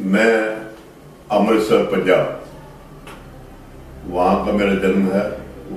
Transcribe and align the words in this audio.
मैं 0.00 0.56
अमृतसर, 1.30 1.82
पंजाब। 1.84 2.44
वहाँ 4.10 4.46
का 4.46 4.52
मेरा 4.52 4.74
जन्म 4.74 5.08
है, 5.08 5.24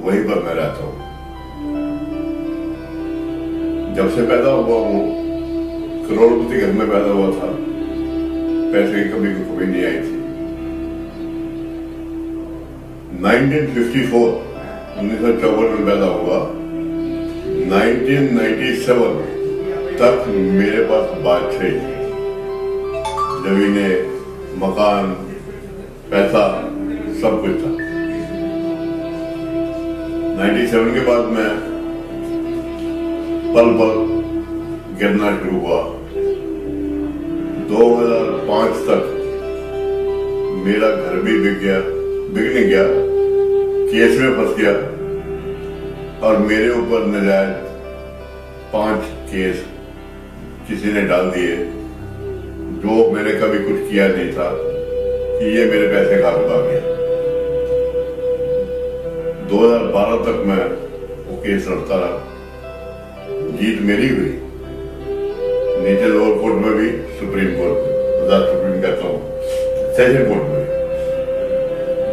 वहीं 0.04 0.20
पर 0.24 0.44
मैं 0.44 0.54
रहता 0.54 0.84
हूँ। 0.84 0.96
जब 3.96 4.10
से 4.16 4.22
पैदा 4.22 4.52
हुआ 4.52 4.78
हूँ 4.80 5.02
करोड़पति 6.08 6.58
घर 6.58 6.72
में 6.72 6.88
पैदा 6.90 7.12
हुआ 7.12 7.28
था, 7.28 7.50
पैसे 8.74 9.04
की 9.04 9.10
कभी 9.10 9.30
कभी 9.34 9.66
नहीं 9.66 9.86
आई 9.86 9.98
थी। 9.98 10.16
1954 13.24 14.26
उन्नीस 15.00 15.20
सौ 15.20 15.32
चौवन 15.42 15.66
में 15.66 15.86
पैदा 15.86 16.06
हुआ। 16.06 16.38
1997 17.70 19.12
तक 20.00 20.26
मेरे 20.28 20.84
पास 20.84 21.18
बादशाही 21.26 21.72
थी 21.72 21.93
जमीनें, 23.44 23.94
मकान, 24.58 25.08
पैसा, 26.12 26.44
सब 27.22 27.42
कुछ 27.42 27.52
था। 27.52 27.72
97 30.38 30.94
के 30.94 31.00
बाद 31.00 31.26
मैं 31.26 31.50
पल 33.54 33.74
पल 33.74 33.92
गिरना 35.00 35.32
शुरू 35.38 35.60
हुआ। 35.60 35.82
2005 37.68 38.80
तक 38.88 39.12
मेरा 40.66 40.90
घर 40.96 41.20
भी 41.22 41.40
बिक 41.40 41.60
गया 41.60 41.80
बिकने 42.34 42.64
गया, 42.64 42.84
केस 43.92 44.20
में 44.20 44.32
फंस 44.34 44.58
गया 44.58 44.74
और 46.28 46.38
मेरे 46.38 46.70
ऊपर 46.70 47.06
नजायज 47.06 47.54
पाँच 48.74 49.04
केस 49.04 49.66
किसी 50.68 50.94
ने 50.94 51.02
डाल 51.02 51.30
दिए। 51.30 51.83
जो 52.84 53.12
मैंने 53.12 53.32
कभी 53.32 53.60
कुछ 53.60 53.92
किया 53.92 54.08
नहीं 54.08 54.32
था, 54.34 54.50
कि 55.40 55.46
ये 55.58 55.66
मेरे 55.66 55.88
पैसे 55.88 56.22
खा 56.22 56.32
खा 56.32 56.58
गया 56.62 56.82
2012 59.48 60.18
तक 60.26 60.44
मैं 60.48 60.66
वो 61.28 61.38
केस 61.42 61.68
लड़ता 61.68 61.96
रहा 61.96 62.18
जीत 63.52 63.82
मेरी 63.82 64.10
हुई। 64.10 64.34
नीचे 65.84 66.08
लोअर 66.08 66.38
कोर्ट 66.40 66.56
में 66.56 66.74
भी, 66.76 66.90
सुप्रीम 67.20 67.50
कोर्ट 67.56 67.76
में। 67.78 67.92
सुप्रीम 68.48 68.82
कहता 68.82 69.08
हूँ, 69.08 69.18
सेशन 69.96 70.24
कोर्ट 70.26 70.46
में 70.50 70.64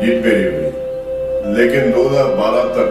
जीत 0.00 0.25
मेरी 0.25 0.44
हुई। 0.44 0.69
लेकिन 1.56 1.92
2012 1.92 2.64
तक 2.75 2.89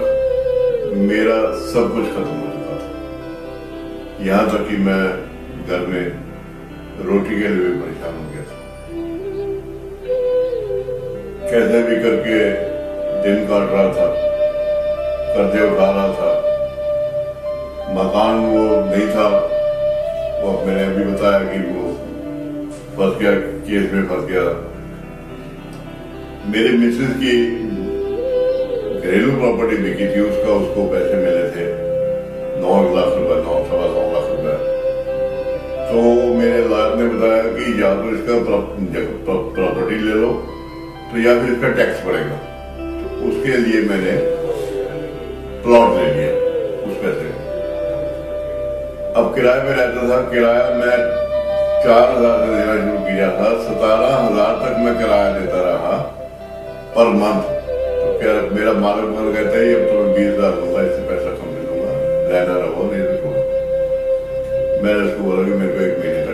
मेरा 1.10 1.38
सब 1.72 1.94
कुछ 1.94 2.06
खत्म 2.06 2.36
हो 2.40 2.48
चुका 2.48 2.76
था। 2.78 4.26
यहाँ 4.26 4.46
तक 4.50 4.70
कि 4.70 4.78
मैं 4.78 5.04
घर 5.68 5.86
में 5.88 6.29
रोटी 7.06 7.36
के 7.42 7.48
लिए 7.48 7.66
भी 7.66 7.74
परेशान 7.82 8.14
हो 8.14 8.24
गया। 8.32 8.44
था 11.44 11.52
कैसे 11.52 11.78
भी 11.84 11.96
करके 11.96 12.38
दिन 13.24 13.38
काट 13.48 13.72
रहा 13.72 13.88
था, 13.94 14.08
कर्जे 15.34 15.62
उठा 15.64 15.90
रहा 15.92 16.08
था। 16.14 16.32
मकान 17.94 18.36
वो 18.46 18.64
नहीं 18.86 19.08
था, 19.08 19.28
वो 20.42 20.50
मैंने 20.66 20.84
अभी 20.84 21.04
बताया 21.04 21.40
कि 21.40 21.60
वो 21.70 21.84
फंस 22.98 23.14
गया, 23.22 23.32
केस 23.68 23.86
में 23.94 24.04
फंस 24.08 24.24
गया। 24.32 24.44
मेरे 26.50 26.70
मिसेस 26.78 27.12
की 27.16 27.34
घरेलू 29.00 29.32
प्रॉपर्टी 29.32 29.78
बिकी 29.78 30.08
थी, 30.08 30.20
उसका 30.22 30.52
उसको 30.54 30.80
पैसे 30.92 31.16
मिले 31.16 31.46
थे, 31.50 31.66
नौ 32.62 32.72
लाख 32.96 33.12
रुपए। 33.18 33.29
कि 37.60 37.72
या 37.82 37.94
तो 37.96 38.10
इसका 38.16 38.36
प्रॉपर्टी 39.56 39.96
ले 40.04 40.14
लो 40.22 40.32
तो 41.12 41.20
या 41.20 41.34
फिर 41.40 41.50
इसका 41.54 41.70
टैक्स 41.78 42.04
पड़ेगा। 42.06 42.36
तो 43.00 43.30
उसके 43.30 43.58
लिए 43.64 43.82
मैंने 43.90 44.14
प्लॉट 45.64 45.96
ले 45.96 46.06
लिया 46.14 46.30
उस 46.90 46.96
पैसे 47.02 47.26
अब 49.20 49.34
किराए 49.36 49.64
में 49.64 49.72
रहता 49.72 50.02
था, 50.10 50.18
किराया 50.32 50.64
मैं 50.76 50.98
चार 51.84 52.06
हज़ार 52.12 52.38
से 52.40 52.48
देना 52.54 52.76
शुरू 52.78 52.98
किया 53.06 53.30
था, 53.38 53.50
सतारह 53.66 54.16
हज़ार 54.18 54.54
तक 54.64 54.74
मैं 54.86 54.94
किराया 54.98 55.30
देता 55.40 55.62
रहा 55.68 55.98
पर 56.96 57.14
मंथ 57.20 57.44
तो 58.00 58.08
क्या 58.20 58.34
मेरा 58.56 58.74
मालिक 58.80 59.10
मन 59.18 59.32
कहता 59.34 59.58
है 59.58 59.74
अब 59.74 59.84
तुम्हें 59.90 60.10
बीस 60.16 60.32
हज़ार 60.34 60.54
दूँगा 60.62 60.82
इससे 60.88 61.04
पैसा 61.10 61.36
कम 61.38 61.50
दूँगा, 61.68 61.92
रहना 62.32 62.56
रहो, 62.58 62.82
नहीं 62.92 63.04
तो 63.04 63.30
मैंने 64.84 65.02
उसको 65.08 65.24
बोला 65.24 65.44
कि 65.44 65.54
मेरे 65.60 65.72
को 65.74 65.80
एक 65.86 65.98
महीने 66.00 66.29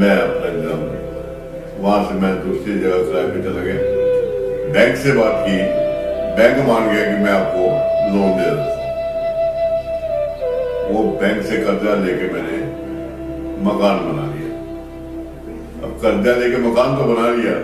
मैं 0.00 0.14
अपना 0.18 0.46
इंतज़ाम 0.48 0.80
वहाँ 1.82 2.00
से 2.04 2.14
मैं 2.20 2.32
दूसरी 2.42 2.72
जगह 2.78 3.02
किराए 3.04 3.26
पे 3.32 3.42
चला 3.42 3.62
गया। 3.64 3.78
बैंक 4.74 4.96
से 4.98 5.12
बात 5.12 5.36
की। 5.46 5.56
बैंक 6.36 6.56
मान 6.68 6.88
गया 6.88 7.02
कि 7.04 7.16
मैं 7.24 7.32
आपको 7.32 7.62
लोन 8.12 8.30
दे 8.38 8.46
देता 8.46 8.72
वो 10.86 11.02
बैंक 11.20 11.38
से 11.44 11.56
कर्जा 11.58 11.94
लेके 11.96 12.26
मैंने 12.32 12.58
मकान 13.66 13.96
बना 14.06 14.24
लिया। 14.32 14.50
अब 15.84 15.92
कर्जा 16.02 16.32
लेके 16.40 16.58
मकान 16.64 16.96
तो 16.96 17.04
बना 17.04 17.28
लिया, 17.36 17.54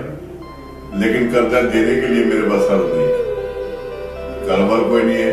लेकिन 1.00 1.22
कर्जा 1.32 1.60
देने 1.70 1.94
के 2.00 2.06
लिए 2.06 2.24
मेरे 2.26 2.44
पास 2.50 2.62
हर्ज 2.70 2.86
नहीं 2.94 3.10
कारोबार 4.46 4.80
कोई 4.88 5.02
नहीं 5.02 5.18
है, 5.18 5.32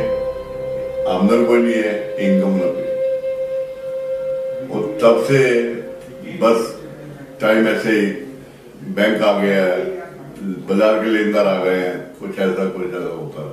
आमदन 1.10 1.46
कोई 1.46 1.62
नहीं 1.62 1.80
है 1.84 1.94
इनकम 2.26 2.52
न 2.56 2.74
कोई 4.72 4.84
तब 5.02 5.24
से 5.28 5.40
बस 6.42 6.60
टाइम 7.42 7.68
ऐसे 7.68 7.92
ही 7.92 8.06
बैंक 8.96 9.22
आ 9.22 9.32
गया 9.42 9.64
है 9.64 9.80
बाज़ार 10.68 11.00
के 11.04 11.10
लेनदार 11.10 11.48
आ 11.48 11.64
गए 11.64 11.78
हैं 11.78 11.96
कुछ 12.20 12.40
ऐसा 12.40 12.66
कुछ 12.70 12.86
ऐसा 12.86 13.14
होता 13.14 13.44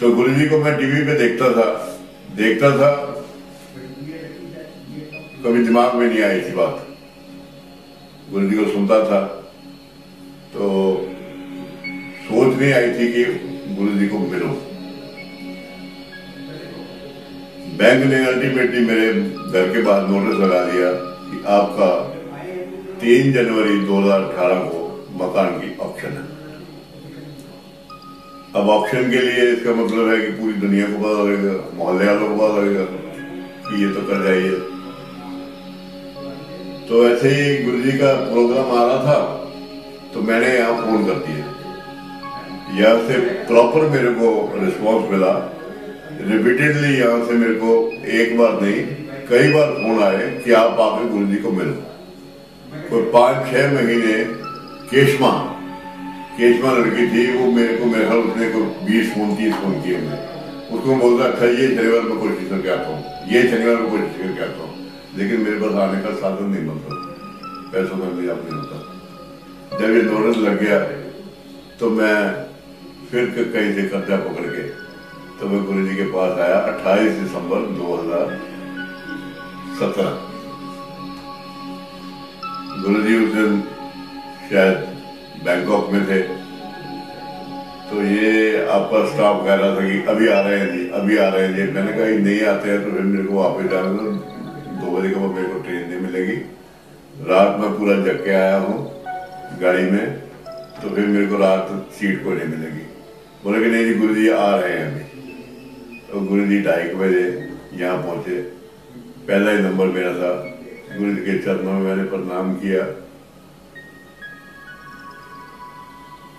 तो 0.00 0.10
गुरु 0.14 0.34
जी 0.34 0.48
को 0.48 0.58
मैं 0.58 0.76
टीवी 0.78 1.00
पे 1.06 1.18
देखता 1.18 1.50
था 1.52 1.66
देखता 2.36 2.70
था। 2.78 2.90
कभी 5.44 5.64
दिमाग 5.64 5.94
में 5.94 6.06
नहीं 6.06 6.22
आई 6.22 6.40
थी 6.40 6.52
बात। 6.52 6.86
गुरु 8.30 8.48
जी 8.48 8.56
को 8.56 8.64
सुनता 8.72 8.98
था। 9.04 9.20
तो 10.54 10.68
सोच 12.24 12.58
नहीं 12.58 12.72
आई 12.72 12.88
थी 12.90 13.06
कि 13.12 13.24
गुरु 13.74 13.98
जी 13.98 14.08
को 14.08 14.18
मिलो। 14.18 14.48
बैंक 17.78 18.04
ने 18.04 18.24
अल्टीमेटली 18.26 18.80
मेरे 18.86 19.12
घर 19.12 19.72
के 19.72 19.82
बाहर 19.82 20.08
नोटिस 20.08 20.40
लगा 20.40 20.64
दिया। 20.64 20.90
कि 21.34 21.42
आपका 21.50 21.90
तीन 23.00 23.32
जनवरी 23.32 23.76
2018 23.86 24.60
को 24.66 24.80
मकान 25.20 25.58
की 25.60 25.70
ऑप्शन 25.82 26.12
है। 26.18 26.24
अब 28.54 28.68
ऑप्शन 28.70 29.10
के 29.10 29.20
लिए 29.20 29.46
इसका 29.52 29.72
मतलब 29.74 30.10
है 30.10 30.18
कि 30.20 30.30
पूरी 30.32 30.52
दुनिया 30.60 30.86
को 30.86 30.98
पता 30.98 31.22
लगेगा 31.22 31.54
मोहल्ले 31.76 32.06
वालों 32.06 32.28
को 32.28 32.36
पता 32.36 32.60
लगेगा 32.60 32.84
कि 33.66 33.82
ये 33.82 33.88
तो 33.94 34.00
कर 34.08 34.22
जाइए 34.24 34.52
तो 36.88 37.04
ऐसे 37.08 37.28
ही 37.30 37.44
गुरु 37.64 37.78
जी 37.82 37.98
का 37.98 38.12
प्रोग्राम 38.24 38.70
आ 38.72 38.84
रहा 38.86 38.98
था 39.06 39.18
तो 40.14 40.22
मैंने 40.22 40.48
यहाँ 40.56 40.74
फ़ोन 40.82 41.06
कर 41.06 41.18
दिया। 41.26 41.44
यहाँ 42.78 42.98
से 43.08 43.18
प्रॉपर 43.46 43.88
मेरे 43.90 44.10
को 44.20 44.28
रिस्पांस 44.56 45.10
मिला। 45.10 45.32
रिपीटेडली 46.28 46.92
यहाँ 46.98 47.24
से 47.26 47.32
मेरे 47.34 47.54
को 47.62 47.72
एक 48.18 48.36
बार 48.38 48.60
नहीं 48.60 48.82
कई 49.28 49.52
बार 49.52 49.70
फ़ोन 49.74 50.02
आए 50.02 50.24
कि 50.44 50.52
आप 50.52 50.80
आके 50.80 51.08
गुरु 51.08 51.26
जी 51.26 51.36
को 51.42 51.50
मिलो। 51.50 51.74
कोई 52.88 53.02
पाँच 53.12 53.46
छह 53.50 53.72
महीने 53.74 54.14
केशमा 54.90 55.30
केशमा 56.38 56.72
लड़की 56.72 57.06
थी, 57.12 57.22
वो 57.38 57.50
मेरे 57.52 57.76
को, 57.78 57.84
मेरे 57.86 58.04
ख्याल 58.04 58.18
उसने 58.20 58.48
को 58.52 58.60
बीस 58.86 59.12
फ़ोन, 59.14 59.34
तीस 59.36 59.54
फ़ोन 59.54 59.80
किए 59.82 59.96
हमने 59.96 60.18
उसको 60.74 60.96
बोलता 60.96 61.24
अच्छा 61.24 61.46
ये 61.46 61.68
शनिवार 61.68 62.02
में 62.02 62.18
कोशिश 62.18 62.48
करके 62.50 62.70
आता 62.70 62.88
हूँ। 62.88 63.00
ये 63.32 63.42
शनिवार 63.50 63.76
में 63.76 63.90
कोशिश 63.90 64.16
करके 64.22 64.42
आता 64.44 64.62
हूँ। 64.62 64.72
लेकिन 65.18 65.40
मेरे 65.40 65.56
पास 65.60 65.74
आने 65.82 66.02
का 66.02 66.14
साधन 66.16 66.50
नहीं 66.54 66.66
बनता। 66.68 66.90
पैसों 67.72 67.98
का 67.98 68.06
इंतज़ाम 68.06 68.38
नहीं 68.44 68.56
होता। 68.60 69.78
जब 69.78 69.94
ये 69.96 70.02
नोटिस 70.02 70.36
लग 70.42 70.62
गया 70.62 70.78
तो 71.80 71.90
मैं 71.90 72.16
फिर 73.10 73.24
कहीं 73.54 73.74
से 73.74 73.82
कर्जा 73.88 74.16
पकड़ 74.26 74.48
के 74.48 74.62
तो 75.38 75.48
मैं 75.48 75.64
गुरु 75.66 75.86
जी 75.86 75.94
के 75.96 76.04
पास 76.12 76.38
आया 76.40 76.58
28 76.68 77.18
दिसंबर 77.20 77.58
2017 79.74 80.10
गुरु 82.82 83.00
जी 83.02 83.14
उस 83.18 83.32
दिन 83.34 83.60
शायद 84.50 84.76
बैंकॉक 85.44 85.88
में 85.92 86.02
थे। 86.08 86.20
तो 87.88 88.02
ये 88.02 88.28
आपका 88.66 89.00
स्टाफ 89.08 89.44
कह 89.46 89.54
रहा 89.54 89.70
था 89.76 89.82
कि 89.88 89.96
अभी 90.12 90.28
आ 90.28 90.40
रहे 90.40 90.58
हैं 90.60 90.68
जी, 90.72 90.82
अभी 90.98 91.16
आ 91.16 91.28
रहे 91.28 91.46
हैं 91.46 91.54
जी। 91.56 91.62
मैंने 91.72 91.92
कहा 91.92 92.06
नहीं 92.24 92.40
आते 92.52 92.70
हैं 92.70 92.78
तो 92.84 92.90
फिर 92.90 93.02
मेरे 93.02 93.24
को 93.24 93.34
वापस 93.34 93.70
जाना 93.70 93.90
दो। 94.80 94.96
बजे 94.96 95.08
के 95.08 95.14
बाद 95.16 95.30
मेरे 95.30 95.48
को 95.48 95.58
ट्रेन 95.58 95.88
नहीं 95.90 96.00
मिलेगी। 96.00 96.36
रात 97.28 97.60
में 97.60 97.70
पूरा 97.78 97.96
जग 98.06 98.24
के 98.24 98.30
आया 98.30 98.56
हूँ 98.58 98.78
गाड़ी 99.60 99.84
में 99.90 100.06
तो 100.82 100.94
फिर 100.94 101.06
मेरे 101.06 101.26
को 101.26 101.36
रात 101.38 101.68
सीट 101.92 102.24
को 102.24 102.30
नहीं 102.30 102.48
मिलेगी। 102.48 102.84
बोले 103.44 103.64
कि, 103.64 103.70
नहीं 103.70 103.84
जी 103.84 103.94
गुरु 103.94 104.14
जी 104.14 104.28
आ 104.28 104.54
रहे 104.56 104.72
हैं 104.72 104.86
अभी। 104.92 105.04
तो 106.08 106.20
गुरु 106.20 106.44
जी 106.46 106.60
ढाई 106.62 106.84
बजे 106.94 107.24
यहाँ 107.74 107.96
पहुँचे। 108.02 108.63
पहला 109.28 109.50
ही 109.50 109.58
नंबर 109.58 109.86
मेरा 109.88 110.12
था। 110.14 110.32
गुरु 110.96 111.14
के 111.16 111.38
चरणों 111.38 111.72
में 111.72 111.82
मैंने 111.82 112.04
प्रणाम 112.10 112.54
किया। 112.56 112.82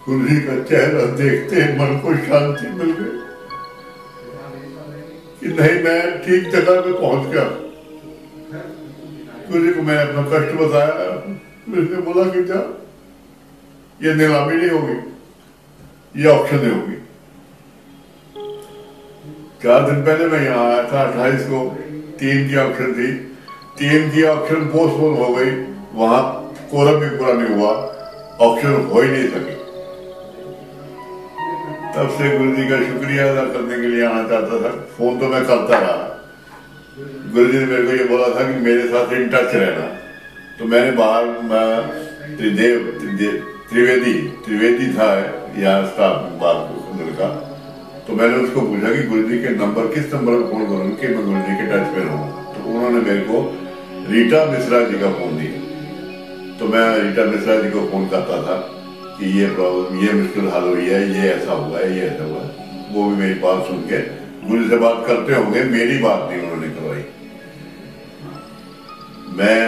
गुरु 0.05 0.27
जी 0.27 0.39
का 0.39 0.55
चेहरा 0.63 1.05
देखते 1.15 1.63
मन 1.77 1.97
को 1.99 2.15
शांति 2.25 2.67
मिल 2.71 2.91
गई 2.91 3.13
कि 5.39 5.47
नहीं, 5.49 5.77
मैं 5.83 6.01
ठीक 6.25 6.49
जगह 6.51 6.81
पे 6.81 6.91
पहुँच 6.93 7.27
गया। 7.33 7.45
गुरु 9.49 9.63
जी 9.65 9.71
को 9.73 9.81
मैंने 9.81 10.01
अपना 10.01 10.21
कष्ट 10.31 10.53
बताया। 10.59 10.93
गुरु 11.69 11.81
जी 11.81 11.95
ने 11.95 12.01
बोला 12.01 12.25
कि 12.31 12.43
जा, 12.43 12.59
ये 13.99 14.13
नीलामी 14.15 14.55
नहीं 14.55 14.69
होगी 14.69 14.97
ये 16.15 16.27
ऑप्शन 16.29 16.57
नहीं 16.57 16.71
होगी 16.71 16.97
चार 19.63 19.89
दिन 19.89 20.03
पहले 20.05 20.27
मैं 20.27 20.43
यहाँ 20.43 20.65
आया 20.65 20.83
था 20.91 21.01
अट्ठाईस 21.01 21.43
को। 21.47 21.59
तीन 22.19 22.47
की 22.49 22.55
ऑप्शन 22.57 22.93
थी। 22.93 23.11
तीन 23.79 24.09
की 24.09 24.23
ऑप्शन 24.23 24.55
पोस्टपोन 24.55 25.17
हो 25.17 25.33
गई। 25.35 25.51
वहाँ 25.93 26.21
कोरम 26.71 26.99
भी 26.99 27.09
पूरा 27.09 27.33
नहीं 27.33 27.55
हुआ। 27.55 27.71
ऑप्शन 28.41 28.73
हो 28.93 29.01
ही 29.01 29.09
नहीं 29.09 29.27
सके। 29.27 29.55
तब 31.95 32.09
से 32.09 32.37
गुरु 32.37 32.51
जी 32.51 32.63
का 32.69 32.77
शुक्रिया 32.77 33.29
अदा 33.31 33.43
करने 33.45 33.75
के 33.75 33.87
लिए 33.87 34.05
आना 34.05 34.27
चाहता 34.29 34.59
था। 34.63 34.69
फ़ोन 34.97 35.19
तो 35.19 35.27
मैं 35.27 35.45
करता 35.45 35.77
रहा। 35.79 36.11
गुरु 37.33 37.45
जी 37.45 37.57
ने 37.57 37.65
मेरे 37.65 37.83
को 37.83 37.93
ये 37.93 38.03
बोला 38.03 38.27
था 38.29 38.51
कि 38.51 38.59
मेरे 38.59 38.87
साथ 38.87 39.13
इन 39.13 39.27
टच 39.29 39.55
रहना। 39.55 39.87
तो 40.59 40.65
मैंने 40.65 40.91
बाहर, 40.91 41.25
मैं 41.25 42.37
त्रिदेव 42.37 42.77
त्रिवेदी 43.69 44.13
त्रिवेदी 44.45 44.87
था 44.93 45.07
यहाँ 45.57 45.85
स्टाफ 45.85 46.21
बात 46.41 46.57
लड़का 47.01 47.54
तो 48.07 48.13
मैंने 48.13 48.35
उसको 48.35 48.61
पूछा 48.61 48.95
कि 48.95 49.03
गुरु 49.03 49.23
जी 49.29 49.37
के 49.39 49.49
नंबर, 49.49 49.87
किस 49.87 50.13
नंबर 50.13 50.33
पर 50.33 50.49
फ़ोन 50.51 50.65
करूँ? 50.65 50.95
कि 50.95 51.07
मैं 51.07 51.25
गुरु 51.25 51.37
जी 51.37 51.55
के 51.55 51.65
टच 51.65 51.97
में 51.97 52.03
रहूँ। 52.05 52.53
तो 52.53 52.69
उन्होंने 52.69 52.99
मेरे 53.01 53.21
को 53.21 53.37
रीटा 54.09 54.45
मिश्रा 54.45 54.79
जी 54.79 54.99
का 54.99 55.09
फ़ोन 55.11 55.37
दिया। 55.37 56.57
तो 56.59 56.67
मैं 56.67 57.03
रीटा 57.03 57.25
मिश्रा 57.25 57.55
जी 57.61 57.69
को 57.69 57.87
फ़ोन 57.87 58.07
करता 58.07 58.41
था 58.41 58.55
कि 59.19 59.39
ये 59.39 59.47
प्रॉब्लम 59.47 60.05
ये 60.05 60.13
मुश्किल 60.13 60.47
हल 60.47 60.63
हुई 60.63 60.85
है, 60.85 60.99
ये 61.11 61.29
ऐसा 61.29 61.51
हुआ 61.51 61.79
है, 61.79 61.97
ये 61.97 62.01
ऐसा 62.01 62.23
हुआ 62.23 62.41
है। 62.41 62.49
वो 62.93 63.09
भी 63.09 63.15
मेरी 63.15 63.33
बात 63.33 63.65
सुन 63.67 63.81
के 63.81 63.99
गुरु 64.49 64.69
से 64.69 64.77
बात 64.77 65.03
करते 65.07 65.33
होंगे, 65.33 65.63
मेरी 65.63 65.97
बात 65.97 66.29
नहीं 66.31 66.41
उन्होंने 66.41 66.67
करवाई। 66.67 67.03
मैं 69.37 69.59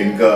इनका 0.00 0.32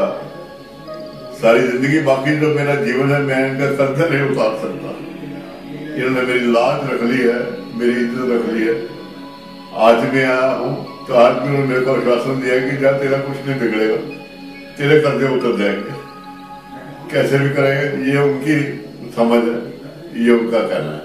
सारी 1.41 1.61
ज़िंदगी 1.61 2.01
बाकी 2.01 2.37
जो 2.37 2.55
मेरा 2.55 2.75
जीवन 2.75 3.11
है, 3.11 3.23
मैं 3.23 3.51
इनका 3.51 3.67
कर्ज 3.67 4.13
नहीं 4.13 4.31
उतार 4.31 4.57
सकता। 4.63 5.14
इन्होंने 5.95 6.23
मेरी 6.23 6.47
लाज 6.53 6.81
रख 6.91 7.03
ली 7.03 7.19
है, 7.19 7.39
मेरी 7.79 7.93
इज़्ज़त 8.01 8.31
रख 8.31 8.45
ली 8.53 8.63
है। 8.63 8.75
आज 9.85 9.99
मैं 10.15 10.25
आया 10.25 10.51
हूँ 10.55 10.73
तो 11.07 11.15
आज 11.17 11.33
भी 11.35 11.49
उन्होंने 11.49 11.67
मेरे 11.67 11.81
को 11.81 11.93
आश्वासन 11.93 12.41
दिया 12.41 12.59
कि 12.61 12.77
जा, 12.77 12.91
तेरा 12.99 13.19
कुछ 13.19 13.47
नहीं 13.47 13.59
बिगड़ेगा। 13.61 13.97
तेरे 14.77 15.01
कर्जे 15.01 15.27
उतर 15.37 15.57
जाएँगे। 15.59 15.93
कैसे 17.13 17.39
भी 17.39 17.51
करेंगे, 17.55 18.11
ये 18.11 18.19
उनकी 18.21 18.57
समझ 19.17 19.43
है, 19.45 19.59
ये 20.25 20.33
उनका 20.33 20.61
कहना 20.69 20.93
है। 20.93 21.03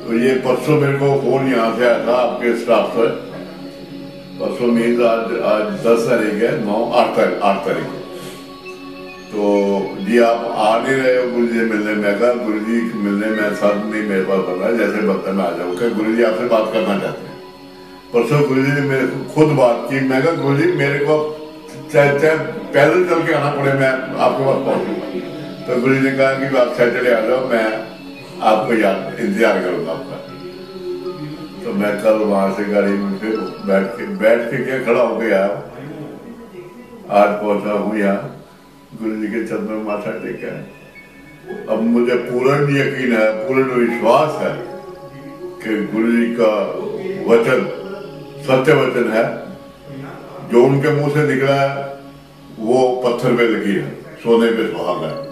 तो 0.00 0.18
ये 0.18 0.34
परसों 0.44 0.80
मेरे 0.80 0.98
को 0.98 1.14
फ़ोन 1.20 1.52
यहाँ 1.52 1.76
से 1.76 1.84
आया 1.84 1.98
था, 2.06 2.14
आपके 2.18 2.56
स्टाफ 2.56 2.96
से 2.96 3.08
परसों 4.40 4.72
मीन्स 4.72 5.00
आज 5.06 5.40
आज 5.46 5.72
दस 5.86 6.08
तारीख 6.08 6.42
है, 6.42 6.58
नौ, 6.64 6.84
आठ 6.92 7.16
तारीख 7.16 7.42
आठ 7.42 7.64
तारीख। 7.66 7.98
तो 9.32 9.42
जी 10.06 10.18
आप 10.18 10.40
आ 10.58 10.70
नहीं 10.78 10.94
रहे 10.94 11.16
हो 11.16 11.24
गुरु 11.32 11.46
जी 11.48 11.60
मिलने, 11.66 11.92
में 11.94 12.18
कहा 12.20 12.32
गुरु 12.44 12.60
जी 12.60 12.78
मिलने 13.02 13.28
में 13.30 13.54
सब 13.56 13.82
नहीं 13.90 14.02
मेरे 14.08 14.22
पास 14.24 14.40
बन 14.46 14.56
रहा 14.60 14.70
जैसे 14.78 15.02
बनता 15.08 15.32
मैं 15.32 15.44
आ 15.44 15.50
जाऊँ। 15.58 15.74
गुरु 15.96 16.14
जी 16.14 16.22
आपसे 16.24 16.46
बात 16.48 16.72
करना 16.72 16.98
चाहते 17.00 17.22
हैं। 17.22 17.36
परसों 18.12 18.40
गुरु 18.48 18.62
जी 18.62 18.72
ने 18.72 18.80
मेरे 18.88 19.06
खुद 19.34 19.52
बात 19.58 19.86
की। 19.90 20.00
मैं 20.08 20.22
कहा 20.22 20.32
गुरु 20.42 20.56
जी 20.56 20.72
मेरे 20.78 20.98
को 21.04 21.18
चाहे 21.92 22.18
चाहे 22.18 22.36
पैदल 22.74 23.04
चल 23.04 23.22
के 23.26 23.32
आना 23.34 23.50
पड़े, 23.52 23.72
मैं 23.74 23.92
आपके 24.18 24.42
पास 24.44 24.58
पहुंचूँगा। 24.66 25.06
तो 25.66 25.80
गुरु 25.80 25.94
जी 25.94 26.00
ने 26.00 26.12
कहा 26.16 26.32
कि 26.34 26.56
आप 26.56 26.74
सैटरडे 26.76 27.12
आ 27.12 27.20
जाओ, 27.28 27.46
मैं 27.48 27.64
आपको 28.50 28.80
याद, 28.80 28.98
इंतज़ार 29.20 29.62
करूँगा 29.62 29.92
आपका। 29.92 30.16
तो 31.62 31.72
मैं 31.78 31.92
कल 32.02 32.24
वहाँ 32.26 32.52
से 32.56 32.64
गाड़ी 32.64 32.92
में 32.98 33.16
फिर 33.18 33.38
बैठ 33.66 33.86
के 33.96 34.06
बैठ 34.18 34.44
के 34.50 34.64
क्या 34.64 34.82
खड़ा 34.84 35.02
हो 35.02 35.16
गया 35.16 35.40
आज 37.14 37.40
पहुँचा 37.40 37.72
हूँ 37.72 37.98
यहाँ। 37.98 38.39
गुरु 38.98 39.16
जी 39.16 39.26
के 39.26 39.44
चंद्र 39.44 39.72
में 39.72 39.84
माथा 39.84 40.10
टेका 40.10 40.46
है। 40.46 41.66
अब 41.66 41.82
मुझे 41.82 42.14
पूर्ण 42.14 42.76
यकीन 42.76 43.12
है, 43.12 43.48
पूर्ण 43.48 43.62
विश्वास 43.62 44.42
है 44.42 44.52
कि 45.62 45.86
गुरु 45.86 46.12
जी 46.12 46.36
का 46.40 46.50
वचन, 47.26 47.64
सत्य 48.42 48.74
वचन 48.74 49.10
है। 49.12 49.24
जो 50.48 50.64
उनके 50.64 50.90
मुँह 50.90 51.08
से 51.08 51.34
निकला 51.34 51.54
है, 51.54 51.98
वो 52.58 53.02
पत्थर 53.04 53.36
पे 53.36 53.48
लगी 53.48 53.74
है, 53.74 53.94
सोने 54.22 54.50
पे 54.50 54.66
सुहागा 54.72 55.06
है। 55.06 55.29